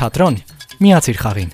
[0.00, 0.36] Թատրոն
[0.80, 1.50] միացիր խաղին։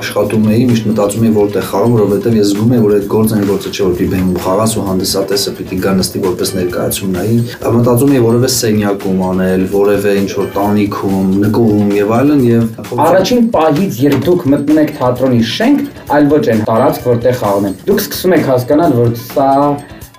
[0.00, 3.44] աշխատում էի, միշտ մտածում էի որտեղ խաղամ, որովհետև ես զգում էի, որ այդ գործը այն
[3.50, 7.36] գործը չէ, որ պիտի բեմում խաղաս ու հանդիսատեսը պիտի գա նստի որպես ներկայացում նայի։
[7.76, 14.02] Մտածում էի որևէ սենյակում անել, որևէ ինչ որ տանիքում, նկուղում եւ այլն եւ Առաջին պահից,
[14.06, 18.36] երբ դուք մտնում եք թատրոնի շենք, այլ ոչ այն տարածք, որտեղ խաղում են։ Դուք սկսում
[18.38, 19.50] եք հասկանալ, որ սա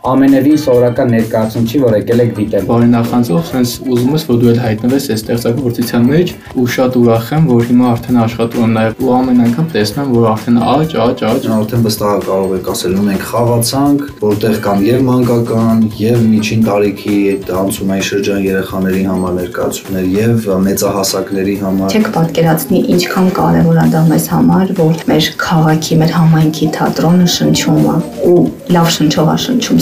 [0.01, 4.61] ամենևին սովորական ներկայացում չի, որ եկել եք դիտել։ Բարենախանձով sense ուզում ես որ դու էլ
[4.61, 9.11] հայտնվես այս ստեղծագործության մեջ ու շատ ուրախ եմ որ հիմա արդեն աշխատում եմ նաև ու
[9.17, 14.01] ամեն անգամ տեսնեմ որ արդեն աճ, աճ, աճ արդեն վստահ կարող եք ասել ունենք խաղացանք,
[14.25, 17.19] որտեղ կան եւ մանկական, եւ միջին տարիքի
[17.61, 24.27] անցումային շրջան երեխաների համար ներկայացումներ եւ մեծահասակների համար։ Չեք պատկերացնի ինչքան կարևոր է դա մեզ
[24.31, 27.97] համար, որ մեր քաղաքի, մեր համայնքի թատրոնը շնչում է
[28.31, 29.81] ու լավ շնչող է շնչում,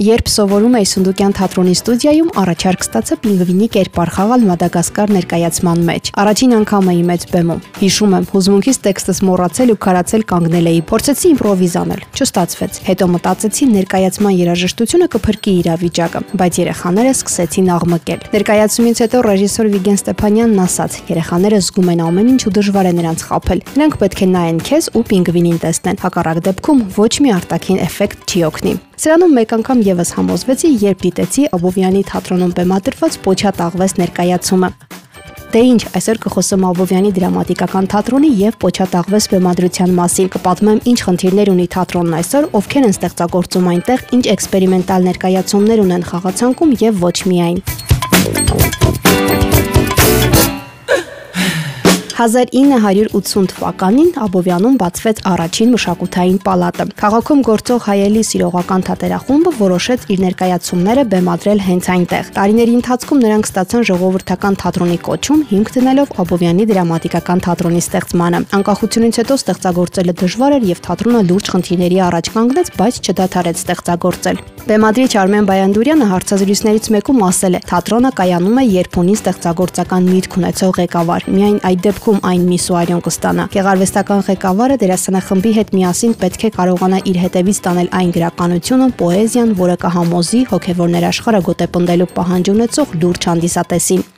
[0.00, 6.54] Երբ սովորում էի Սունդուկյան թատրոնի ստուդիայում, առաջարկ ստացա Պինգվինի կերպար խաղալ Մադագասկար ներկայացման մեջ։ Առաջին
[6.56, 11.74] անգամ էի մեծ բեմում։ Հիշում եմ, հուզմունքից տեքստս մոռացել ու քարացել կանգնել էի։ Փորձեցի իմպրովիզ
[11.82, 19.70] անել, չստացվեց։ Հետո մտածեցի ներկայացման երաժշտությունը կփրկի իրավիճակը, բայց երեխաները սկսեցին աղմկել։ Ներկայացումից հետո ռեժիսոր
[19.76, 20.92] Վիգեն Ստեփանյանն ասաց.
[21.12, 24.84] երեխաները զգում են ամեն ինչ ու դժվար է նրանց խაფել։ Նրանք պետք է նայեն քեզ
[24.92, 30.10] ու Պինգվինին տեսնեն։ Հակառակ դեպքում ոչ մի արտաքին էֆեկտ չի օգնի։ Սրանում մեկ անգամ եւս
[30.16, 34.70] համոզվեցի, երբ դիտեցի Աբովյանի թատրոնում բեմադրված Պոչա տաղվես ներկայացումը։
[35.52, 41.50] Դե ինչ, այսօր կխոսեմ Աբովյանի դրամատիկական թատրոնի եւ Պոչա տաղվես բեմադրության մասին։ Կպատմեմ ինչ խնդիրներ
[41.52, 48.80] ունի թատրոնն այսօր, ովքեր են ստեղծագործում այնտեղ, ինչ էքսպերիմենտալ ներկայացումներ ունեն խաղացանկում եւ ոչ միայն։
[52.22, 61.04] 1980 թվականին Աբովյանում բացվեց առաջին մշակութային պալատը։ Քաղաքում գործող հայելի սիրողական թատերախումբը որոշեց իր ներկայացումները
[61.14, 67.82] բեմադրել հենց այնտեղ։ Տարիների ընթացքում նրանք ստացան ժողովրդական թատրոնի կոչում, հիմք դնելով Աբովյանի դրամատիկական թատրոնի
[67.82, 74.42] ստեղծմանը։ Անկախությունից հետո ստեղծագործելը դժվար էր եւ թատրոնը լուրջ խնդիրների առաջ կանգնեց, բայց չդադարեց ստեղծագործել։
[74.62, 77.60] Բեմադրիչ Արմեն Բայանդուրյանը հարցազրույցներից մեկում ասել է.
[77.66, 83.46] «Թատրոնը կայանում է, երբ ունի ստեղծագործական միտք ունեցող ղեկավար։ Միայն այդ դեպքում այն միսուարիոն կստանա։
[83.54, 89.76] Գեղարվեստական ղեկավարը դերասանախմբի հետ միասին պետք է կարողանա իր հետևից տանել այն գրականությունը, պոեզիան, որը
[89.86, 94.08] կհամոզի հոգևոր ներաշխարը գոտեպնդելու պահանջ ունեցող լուրջ հանդիսատեսին։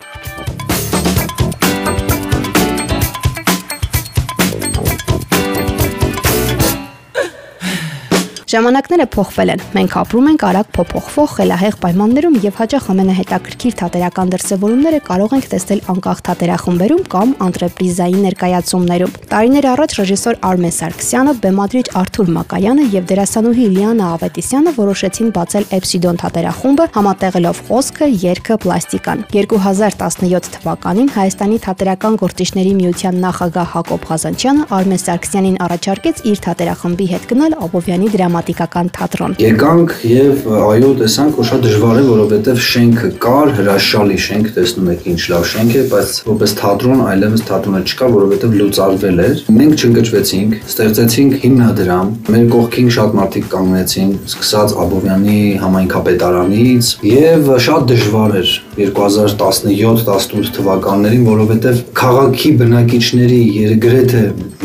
[8.55, 15.01] Ժամանակները փոխվել են։ Մենք ապրում ենք արագ փոփոխվող խելահեղ պայմաններում եւ հաճախ ամենահետաքրքիր թատերական դրսևորումները
[15.09, 22.31] կարող ենք տեսնել անկախ թատերախմբերում կամ անտրեպրիզային ներկայացումներում։ Տարիներ առաջ ռեժիսոր Արմեն Սարգսյանը, բեմադրիչ Արթուր
[22.35, 31.11] Մակայանը եւ դերասանուհի Լիանա Ավետիսյանը որոշեցին բացել Էպսիդոն թատերախումբը համատեղելով խոսքը, երգը, պլաստիկան։ 2017 թվականին
[31.19, 38.13] Հայաստանի թատերական գործիչների միության նախագահ Հակոբ Ղազանչյանը Արմեն Սարգսյանին առաջարկեց իր թատերախմբի հետ գնալ Աբովյանի
[38.45, 44.51] դրամատիկական թատրոն։ Եկանք եւ այո, տեսանք, որ շատ դժվար է, որովհետեւ շենքը կար, հրաշալի շենք,
[44.57, 49.43] տեսնում եք ինչ լավ շենք է, բայց որպես թատրոն այլևս թատրոնը չկա, որովհետեւ լուծարվել էր։
[49.55, 58.37] Մենք չընկճվեցինք, ստեղծեցինք հիմնադրամ, մեր կողքին շատ մարդիկ կանգնեցին, սկսած Աբովյանի համայնքապետարանից եւ շատ դժվար
[58.45, 64.25] էր 2017-18 թվականներին, որովհետեւ քաղաքի բնակիչների երգրեթե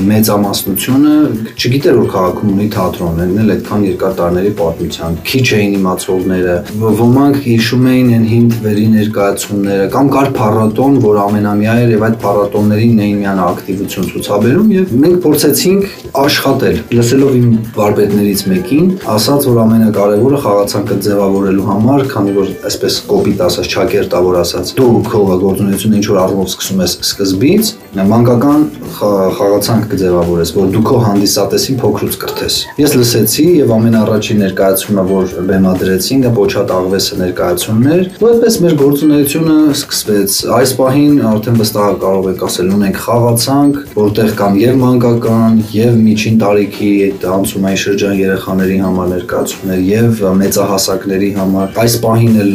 [0.10, 1.16] մեծամասնությունը
[1.60, 6.54] չգիտեր որ քաղաքում ունի թատրոն, այնն էլ այդքան երկար տարիների պատմության։ Քիչ էին իմացողները,
[7.00, 12.18] ոմանք հիշում էին այն հին թվերի ներկայացումները, կամ կար փառատոն, որ ամենամյա էր եւ այդ
[12.24, 15.86] փառատոններին էին միան ակտիվություն ցուցաբերում եւ մենք փորձեցինք
[16.24, 23.46] աշխատել։ Լսելով իմ վարպետներից մեկին, ասաց, որ ամենակարևորը խաղացանկը ձևավորելու համար, քանի որ այսպես կոպիտ
[23.50, 27.72] ասած ճակերտա որ ասած, դու քո գործունեությունը ինչ որ առումով սկսում ես սկզբից,
[28.10, 28.66] մանկական
[29.00, 36.26] խաղացանք կձևավորես, որ դու քո հանդիսատեսին փոքրուց կրթես։ Ես լսեցի եւ ամենառաջին ներկայացումը, որ բեմադրեցին,
[36.40, 42.44] Պոչատ Աղվեսը ներկայացումն էր, ու այդպես մեր գործունեությունը սկսվեց։ Այս պահին արդեն վստահ կարող եք
[42.50, 46.92] ասել, ունենք խաղացանք, որտեղ կան եւ մանկական, եւ միջին տարիքի
[47.40, 52.54] անցումային շրջան երեխաների համար ներկայացումներ եւ մեծահասակների համար։ Այս պահին էլ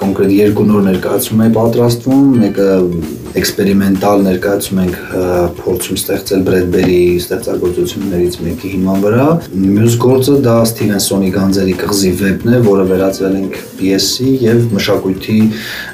[0.00, 2.68] կոնկրետ երկու նոր ներկայացում է պատրաստվում, մեկը
[3.38, 4.96] էքսպերիմենտալ ներկայացում ենք
[5.60, 12.60] փորձում ստեղծել Բրեդբերի ստեղծագործություններից մեկի հիման վրա։ Մյուս գործը դա Սթիվենսոնի Գանձերի կղզի վեպն է,
[12.66, 15.40] որը վերածվել ենք պիեսի եւ մշակույթի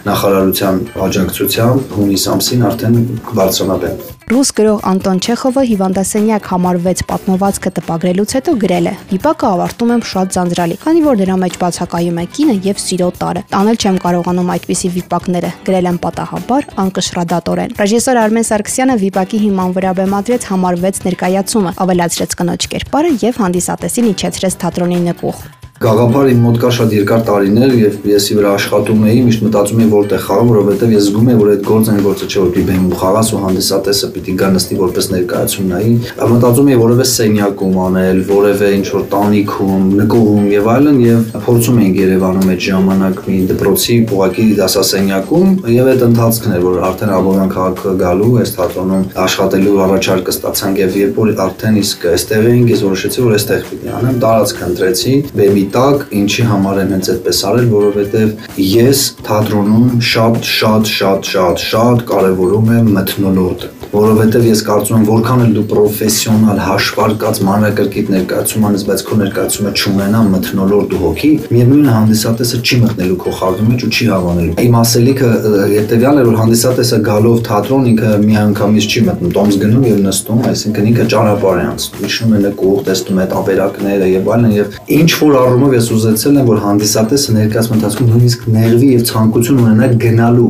[0.08, 8.55] նախարարության աջակցությամբ հունիս ամսին արդեն կբարձրանալու Ռուս գրող Անտոն Չեխովը հիվանդասենյակ համարվեց պատմվածքը տպագրելուց հետո
[8.62, 8.94] գրել է.
[9.12, 13.44] Վիպակը ավարտում եմ շատ ձանձրալի, քանի որ դրա մեջ բացակայում է կինը եւ սիրո տարը։
[13.55, 19.93] Տանել չեմ կարողանում այդպիսի վիպակները, գրել եմ պատահաբար անկշռադատորեն։ Ռեժիսոր Արմեն Սարգսյանը վիպակի հիման վրա
[20.00, 25.46] բեմադրեց համար 6 ներկայացումը, ավելացրեց կնոջ կերպարը եւ հանդիսատեսին իջեցրեց թատրոնի նկուղ։
[25.76, 29.81] Գաղափարը իմ մոտ կա շատ երկար տարիներ եւ ես ի վրա աշխատում էի, միշտ մտածում
[29.82, 32.64] էի որտեղ խաղամ, որովհետեւ ես զգում եմ, որ այդ գործը այն գործը չէ, որ պիտի
[32.70, 35.93] բեմում խաղաս ու հանդիսատեսը պիտի գա նստի որպես ներկայացում նայի։
[36.32, 42.00] Մտածում էի որևէ սենյակում անել, որևէ ինչ որ տանիքում, նկուղում եւ այլն եւ փորձում էինք
[42.06, 47.94] Երևանում այդ ժամանակ մի դպրոցի ուղակի դասասենյակում եւ այդ ընթացքն էր, որ արդեն Աբովյան քաղաքը
[48.00, 53.25] գալու, այս թատրոնում աշխատելու առաջարկը ստացանք եւ երբ որ արդեն իսկ այստեղ էինք, ես որոշեցի,
[53.26, 58.60] որ այստեղ պիտի անեմ, տարածք ընտրեցի, բեմի տակ, ինչի համար եմ հենց այդպես արել, որովհետև
[58.66, 65.42] ես թատրոնում շատ շատ շատ շատ շատ կարևորում եմ մթնոլորտը, որովհետև ես կարծում եմ, որքան
[65.46, 71.90] էլ դու պրոֆեսիոնալ հաշվարկած մանրակրկիտ ներկայացում անես, բայց քո ներկայացումը չունենա մթնոլորտ ու հոգի, միևնույն
[71.96, 75.30] հանդիսատեսը չի մտնելու քո խաղի մեջ ու չի հավանելու։ Իմ ասելիքը
[75.76, 80.90] հետեւյալն է, որ հանդիսատեսը գալով թատրոն ինքը միանգամից չի մտնում, տոմս գնում եւ նստում, այսինքն
[80.90, 85.36] ինքը ճանապարհ է անցնում, իջնում է նկուղ, տեսնում է տաբերակները եւ այլն եւ ինչ որ
[85.56, 90.48] առումով ես ուզեցել եմ, որ հանդիսատեսը ներկայացման ընթացքում նույնիսկ ներվի եւ ցանկություն ունենա գնալու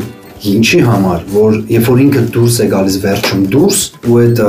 [0.50, 3.78] ինչի համար, որ երբ որ ինքը դուրս է գալիս վերջում դուրս
[4.10, 4.42] ու այդ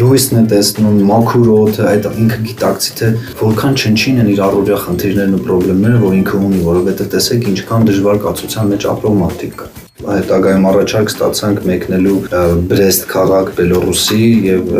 [0.00, 3.12] լույսն է տեսնում, մաքուր օդը, այդ ինքը գիտակցի թե
[3.42, 8.20] որքան չնչին են իր առօրյա խնդիրներն ու խնդիրները, որ ինքը ունի, որովհետեւ տեսեք ինչքան դժվար
[8.26, 9.72] կացության մեջ ապրող մարդիկ կա
[10.02, 12.16] հետագայում առաջարկ ստացանք մեկնելու
[12.72, 14.70] Բրեստ քաղաք Բելոռուսի եւ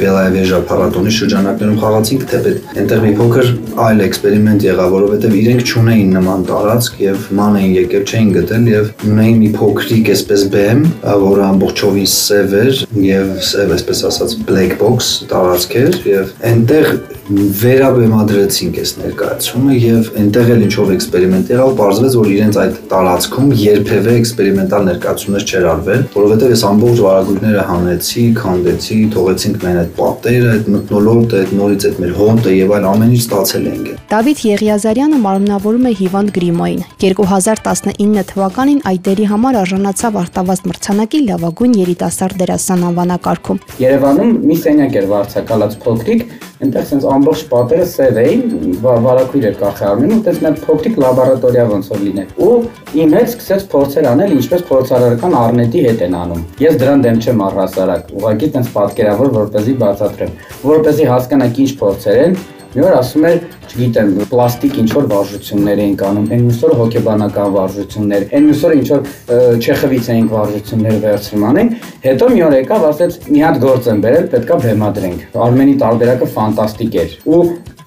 [0.00, 3.50] Բելայեվեժա փառատոնի շրջանակներում խաղացինք թեպետ այնտեղ մի փոքր
[3.84, 8.90] այլ էքսպերիմենտ եղավ, որովհետեւ իրենք չունեին նման տարածք եւ ման էին եկել չէին գտել եւ
[9.10, 10.84] ունեին մի փոքրիկ այսպես բեմ,
[11.24, 16.90] որը ամբողջովին սև էր եւ սև այսպես ասած black box տարածք էր եւ այնտեղ
[17.24, 24.16] վերաբեմադրեցինք այս ներկայացումը եւ այնտեղ էլ ինչով էքսպերիմենտ եղավ, բարձվեց որ իրենց այդ տարածքում երբևէ
[24.20, 30.68] էքսպերիմենտալ ներկայացումներ չեր արվել, որովհետեւ ես ամբողջ վարագույրները հանեցի, քանդեցի, թողեցինք մեն այդ պատերը, այդ
[30.74, 35.88] մտնոլորտը, այդ նորից այդ մեր հոտը եւ այլ ամեն ինչ ստացել ենք։ Դավիթ Եղիազարյանը մարմնավորում
[35.88, 43.62] է Հիվանդ Գրիմոին։ 2019 թվականին այդ դերի համար արժանացավ Արտավազդ մրցանակի լավագույն երիտասարդ դերասան անվանակարգում։
[43.84, 46.24] Երևանում մի սենյակ էր վարձակալած փոքրիկ,
[46.64, 48.42] այնտեղ sense ամբողջ պատերը սև էին,
[48.84, 52.54] վարակույր էր կախի արմեն ու այդպես մեր փոքրիկ լաբորատորիա ոնց որ լիներ։ Ու
[53.04, 57.44] իմ հետ սկսեց փորձեր անել, ինչպես փորձարարական առնետի հետ են անում։ Ես դրան դեմ չեմ
[57.44, 60.34] առհասարակ, ուղղակի տենց պատկերավոր որպեսզի բացատրեմ,
[60.64, 62.38] որպեսզի հասկանաք ինչ փորձեր են,
[62.74, 63.36] Մի օր ասում էր,
[63.70, 68.78] չգիտեմ, պլաստիկ ինչ որ վարժություններ էին կանում, այն մյուս օրը հոգեբանական վարժություններ, այն մյուս օրը
[68.80, 69.12] ինչ որ
[69.62, 71.70] Չեխովից էին վարժություններ վերցնում անեն,
[72.08, 76.98] հետո մի օր եկավ, ասեց, մի հատ գործ եմ բերել, պետքա բեմադրենք։ Արմենի տարբերակը ֆանտաստիկ
[77.04, 77.40] էր։ Ու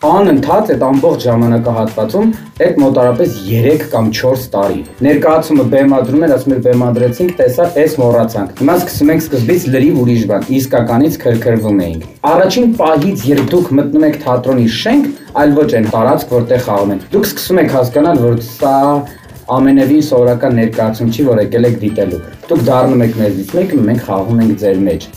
[0.05, 2.33] անընդհատ այդ ամբողջ ժամանակահատվածում
[2.65, 8.61] այդ մոտարապես 3 կամ 4 տարի ներկայացումը բեմադրում էր, ասում էր բեմադրեցինք, տեսա, այս մոռացանք։
[8.61, 12.07] Հիմա սկսում ենք սկզբից լրիվ ուրիշ բան, իսկականից քրքրվում էինք։
[12.37, 17.05] Առաջին պահից, երբ դուք մտնում եք թատրոնի շենք, այլ ոչ այն տարածք, որտեղ խաղում են։
[17.17, 18.75] Դուք սկսում եք հասկանալ, որ սա
[19.57, 24.43] ամենևին սովորական ներկայացում չի, որ եկել եք դիտելու։ Դուք դառնում եք մեզից մեկը, մենք խաղում
[24.43, 25.09] ենք ձեր մեջ։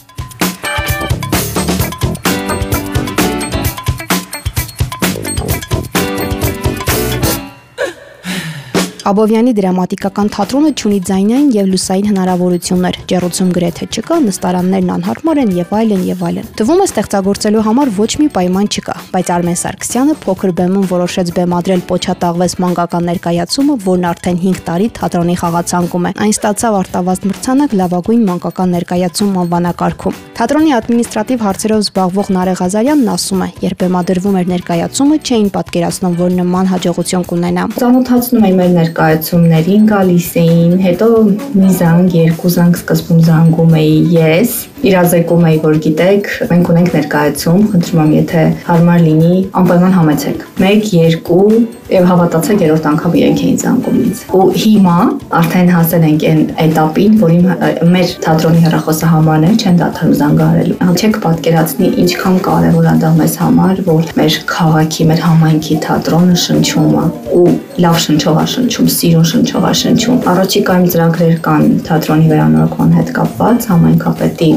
[9.11, 15.73] Աբովյանի դրամատիկական թատրոնը ունի ձայնային եւ լուսային հնարավորություններ, ջեռուցում գրեթե չկա, նստարաններն անհարմար են եւ
[15.81, 20.53] այլն եւ այլն։ Թվում է ստեղծագործելու համար ոչ մի պայման չկա, բայց Արմեն Սարգսյանը փոքր
[20.61, 26.79] բեմում որոշեց բեմադրել Պոչատաղվես մանկական ներկայացումը, որն արդեն 5 տարի թատրոնի խաղացանկում է։ Այն ստացավ
[26.81, 33.81] արտավազդ մրցանակ լավագույն մանկական ներկայացում անվանակարգում։ Թատրոնի ադմինիստրատիվ հարցերով զբաղվող Նարեկ Ղազարյանն ասում է, երբ
[33.81, 40.27] բեմադրվում էր ներկայացումը, չէին պատկերացնում, որ նման հաջողություն կունենա։ Ծանոթացնում եմ մեր ներկայ ներկայացումներին գալիս
[40.37, 41.07] էին, հետո
[41.57, 44.53] մի զանգ, երկու զանգ սկզբում զանգում էի ես,
[44.91, 51.21] իրազեկում էի, որ գիտեք, մենք ունենք ներկայացում, խնդրում եմ, եթե հարմար լինի, անպայման համեցեք։ 1,
[51.31, 54.97] 2 եւ հավատացեք երրորդ անգամ իրենք էին զանգում ինձ։ Ու հիմա
[55.41, 57.49] արդեն հասել ենք այն этаպին, որ իմ
[57.95, 63.83] մեր թատրոնի հեռախոսահամարն է, չեն դադարում զանգարել։ Չեք պատկերացնի ինչքան կարևոր է դա մեզ համար,
[63.91, 67.07] որ մեր քաղաքի, մեր համայնքի թատրոնը շնչում է
[67.41, 67.47] ու
[67.81, 74.49] լավ շնչող է շնչում շնչում, սիրուն շնչողաշնչում։ Առաջիկայում ծրագրեր կան թատրոնի վերանորոգման հետ կապված համայնքապետի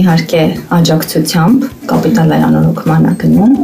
[0.00, 0.42] իհարկե
[0.76, 3.56] աջակցությամբ կապիտալ վերանորոգման գնում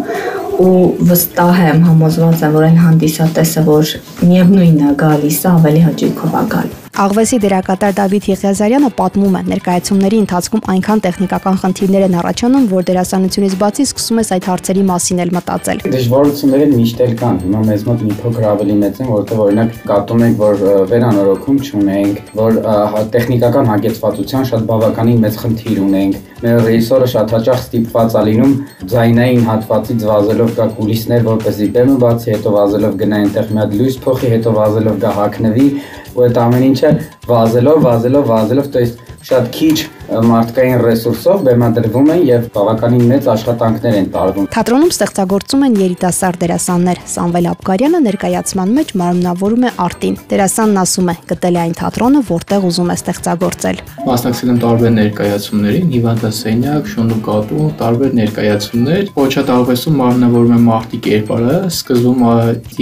[0.56, 0.72] ու
[1.10, 3.94] վստահ եմ, համոզված եմ, որ այն հանդիսատեսը, որ
[4.24, 10.62] միևնույնն է գալիս, ավելի հաճույքով է գալի։ Աղվեսի դերակատար Դավիթ Եղիազարյանը պատմում է, ներկայացումների ընթացքում
[10.72, 15.82] այնքան տեխնիկական խնդիրներ են առաջանում, որ դերասանությունից բացի սկսում ես այդ հարցերի մասին էլ մտածել։
[15.92, 20.24] Դժվարությունները միշտ էլ կան։ Հիմա մեզ մոտ մի փոքր ավելի մեծ են, որովհետև օրինակ կատում
[20.24, 20.64] ենք, որ
[20.96, 27.60] վերանորոգում չունենք, որ հա, տեխնիկական հագեցվածության շատ բավականին մեծ խնդիր ունենք։ Մեր ռեժիսորը շատ հաճախ
[27.66, 28.56] ստիպված է լինում
[28.92, 33.96] ձայնային հատվածից վազելով գա կուլիսներ, որպեսզի բեմը բացի, հետո վազելով գնա այնտեղ մի հատ լույս
[34.04, 35.66] փոխի, հետո վազելով գա հակնվի
[36.15, 36.91] ու այդ ամեն ինչը
[37.31, 39.75] վազելով, վազելով, վազելով, то есть շատ քիչ
[40.06, 47.00] մարդկային ռեսուրսով բեմադրվում են եւ բավականին մեծ աշխատանքներ են տարվում։ Թատրոնում ստեղծագործում են երիտասարդ դերասաններ։
[47.12, 52.66] Սամվել Աբգարյանը ներկայացման մեջ մարմնավորում է արտին։ Դերասանն ասում է՝ գտել է այն թատրոնը, որտեղ
[52.70, 61.02] ուզում է ստեղծագործել։ Մասնակցել եմ տարբեր ներկայացումների, հիվանդասենյակ, շունուկատու, տարբեր ներկայացումներ։ Փոչատաղվեսում մարմնավորում եմ արտի
[61.06, 62.24] կերպարը, սկզբում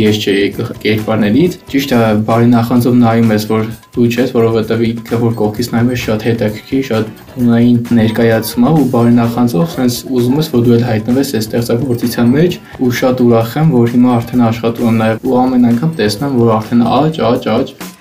[0.04, 0.47] ես չէի
[0.85, 5.90] կերպարներից։ Ճիշտ է, բարի նախանձով նայում ես, որ դու չես, որովհետև ինքը որ կողքից նայում
[5.94, 10.84] ես շատ հետաքրքիր, շատ ունային ներկայացում ու բարի նախանձով, sense ուզում ես, որ դու էլ
[10.88, 15.38] հայտնվես այս ստեղծագործության մեջ ու շատ ուրախ եմ, որ հիմա արդեն աշխատում եմ նաև ու
[15.44, 17.93] ամեն անգամ տեսնեմ, որ արդեն աճ, աճ, աճ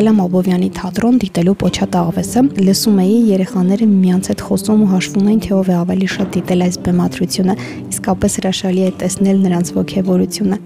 [0.00, 5.40] եկել եմ Աբովյանի թատրոն դիտելու Պոչատաղվեսը, լսում էի երեխաները միմյանց հետ խոսում ու հաշվում էին,
[5.44, 7.56] թե ով է ավելի շատ դիտել այս բեմադրությունը,
[7.90, 10.58] իսկապես հրաշալի է տեսնել նրանց ողջավորությունը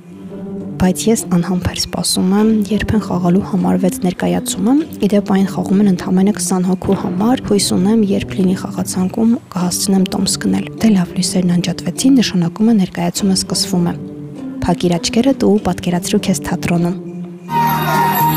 [0.85, 4.75] բայց ես անհամբեր սպասում եմ, երբ են խաղալու համարվեց ներկայացումը։
[5.07, 10.37] Իդեպ այն խաղում են ընդամենը 20 հոգու համար, հույս ունեմ, երբ լինի խաղացանկում, կհասցնեմ տոմս
[10.45, 13.97] գնել։ Դե լավ, լույսերն անջատվեցին, նշանակում է ներկայացումը սկսվում է։
[14.67, 18.34] Փակիր աչքերդ ու պատկերացրու քեզ թատրոնում։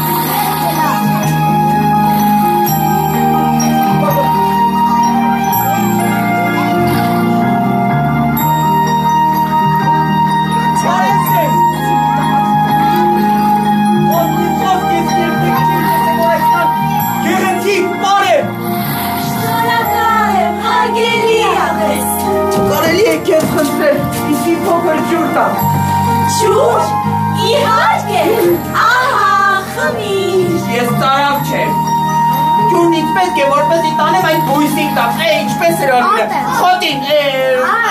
[32.87, 37.17] Ինձ պետք է որպեսի տանեմ այդ բույսին տակ։ Է, ինչպես էր անում։ Խոտին, է,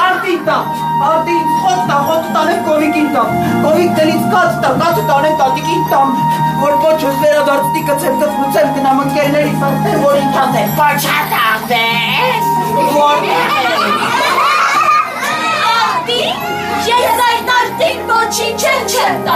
[0.06, 0.56] արտին տա։
[1.06, 3.24] Արտին խոտ տա, խոտ տանեմ կովիկին տա։
[3.66, 6.08] Կովիկ դելից կաթ տա, կաթը տանեմ տատիկին տամ։
[6.62, 12.44] Որ կոչս վերադարձնի կցեմ կծմուցեմ գնամ ընկերներիս, ասեմ որ ինչ ասեմ։ Պաչատաղվես։
[12.96, 13.18] Որ
[16.86, 19.34] Ես այդ արտին ոչինչ էլ չեմ տա։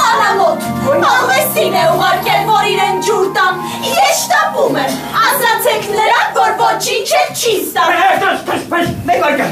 [0.00, 0.66] Անամոտ,
[1.06, 7.34] աղվեսին է ուղարկել, որ իրեն ջուր տամ։ Ես շտապում եմ։ Ասացեք նրան, որ ոչինչ էլ
[7.34, 7.88] չի ստա։
[9.10, 9.50] Մեկ արկա։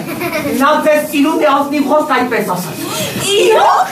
[0.62, 2.86] Նա ձեզ սիրում է ազնիվ խոսք այդպես ասած։
[3.34, 3.86] Իրոք։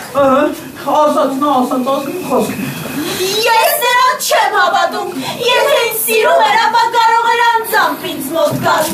[1.02, 2.75] ասած նա ասած ազնիվ խոսք։
[3.16, 8.90] Ես նրան չեմ հավատում։ Եթե ինձ սիրում էր, ապա կարող էր անձամբ ինձ մոտ գալ։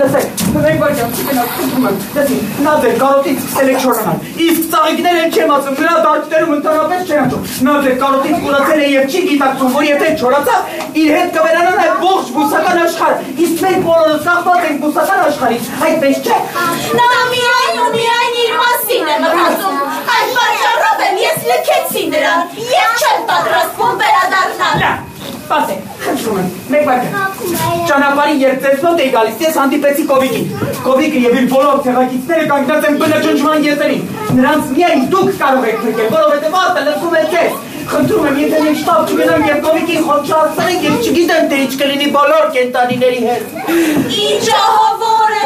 [0.00, 5.20] Լսեք, մեկ վայրկյան, գնաց խնդրում եմ։ Լսի, նա ձեր կարոտից սկսել է չորանալ։ Իսկ ծաղիկներ
[5.22, 9.24] են չեմ ասում, նրա դարձերում ընդհանրապես չեն աճում։ Նա ձեր կարոտից կուրացել է եւ չի
[9.30, 10.60] գիտակցում, որ եթե չորացավ,
[11.04, 16.22] իր հետ կվերանա նաեւ ողջ բուսական աշխարհ։ Իսկ մենք բոլորը սախված ենք բուսական աշխարհից, այդպես
[16.24, 16.38] չէ։
[17.00, 19.82] Նա միայն ու միայն իր մասին է մտածում։
[20.14, 20.73] Այդ պատճառով
[21.04, 24.84] եմ ես լքեցի նրան։ Ես չեմ պատրաստվում վերադառնալ։
[25.44, 27.02] Սպասեք, խնդրում եմ, մեկ վայր։
[27.88, 30.46] Ճանապարհին երբ ձեզ մոտ էի գալիս, ես հանդիպեցի Կովիկին։
[30.84, 34.02] Կովիկը եւ իր բոլոր ցեղակիցները կանգնած են բնաճնջման եզերին։
[34.40, 38.78] Նրանց միայն դուք կարող եք փրկել, որովհետեւ արտը լսում է ձեզ։ Խնդրում եմ, եթե մենք
[38.80, 40.93] շտապ չգնամ եւ Կովիկին խոչարացնենք, ես
[41.64, 43.54] ինչ կլինի բոլոր կենտանիների հետ։
[44.24, 45.42] Ինչ ահավոր է։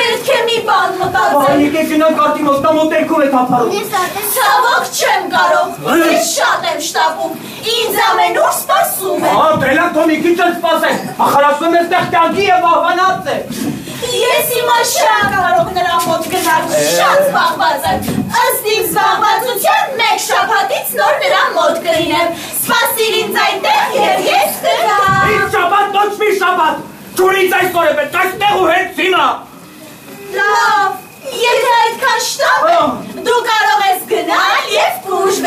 [0.00, 3.90] Պետք է մի բան մտածել։ Ահա եկեք գնանք արտի մոտ, նա մոտերքում է թափարում։
[4.36, 7.36] Ցավոք չեմ կարող։ Ես շատ եմ շտապում։
[7.74, 12.48] Ինձ ամենուր սպասում է։ Ահա դելա Թոմի քիչ էլ սպասեք։ Ախր ասում ես տեղ կյանքի
[12.50, 13.38] եւ ահվանած է։
[14.00, 18.06] Ես հիմա շատ կարող նրա մոտ գնալ, շատ զբաղված եմ։
[18.40, 23.99] Ըստ իմ զբաղվածության մեկ շաբաթից նոր նրա մոտ կլինեմ։ Սպասիր ինձ այնտեղ
[27.20, 29.24] Ճուրից այսօր է պետք այստեղ ու հետ հիմա։
[30.38, 30.92] Լավ,
[31.30, 32.76] Եթե այդքան շտապ է,
[33.26, 35.40] դու կարող ես գնալ եւ կուժ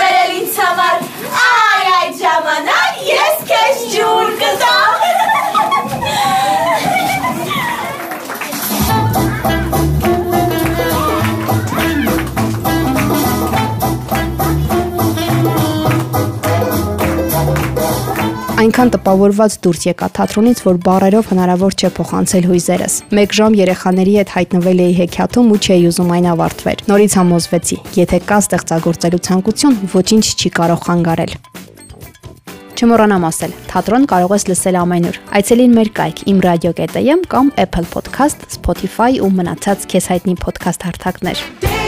[18.64, 24.34] Այնքան տպավորված դուրս եկա թատրոնից, որ բարերով հնարավոր չէ փոխանցել հույզերս։ Մեկ ժամ երեխաների հետ
[24.38, 30.26] հայտնվել էի հեքիաթում ու չէի ուզում այն ավարտվեր։ Նորից համոզվեցի, եթե կա ստեղծագործելու ցանկություն, ոչինչ
[30.38, 31.36] չի կարող խանգարել։
[32.74, 39.22] Չմոռանամ ասել, թատրոն կարող ես լսել ամենուր։ Այցելին մեր կայք imradio.am կամ Apple Podcast, Spotify
[39.24, 41.83] ու մնացած քեզ հայտնի podcast հարթակներ։ Դե